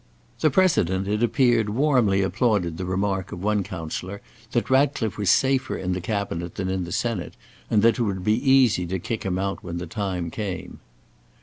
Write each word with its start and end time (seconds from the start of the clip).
The 0.39 0.49
President, 0.49 1.07
it 1.07 1.21
appeared, 1.21 1.69
warmly 1.69 2.23
applauded 2.23 2.77
the 2.79 2.85
remark 2.85 3.31
of 3.31 3.43
one 3.43 3.61
counsellor, 3.61 4.19
that 4.51 4.67
Ratcliffe 4.71 5.15
was 5.15 5.29
safer 5.29 5.77
in 5.77 5.93
the 5.93 6.01
Cabinet 6.01 6.55
than 6.55 6.69
in 6.69 6.85
the 6.85 6.91
Senate, 6.91 7.35
and 7.69 7.83
that 7.83 7.99
it 7.99 8.03
would 8.03 8.23
be 8.23 8.51
easy 8.51 8.87
to 8.87 8.97
kick 8.97 9.21
him 9.21 9.37
out 9.37 9.63
when 9.63 9.77
the 9.77 9.85
time 9.85 10.31
came. 10.31 10.79